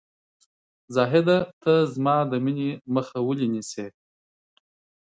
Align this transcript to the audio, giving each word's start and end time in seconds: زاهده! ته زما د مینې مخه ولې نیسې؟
زاهده! 0.95 1.37
ته 1.61 1.73
زما 1.93 2.17
د 2.31 2.33
مینې 2.43 2.69
مخه 2.95 3.17
ولې 3.27 3.47
نیسې؟ 3.53 3.85